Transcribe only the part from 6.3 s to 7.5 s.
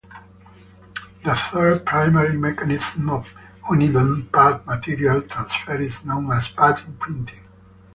as pad imprinting.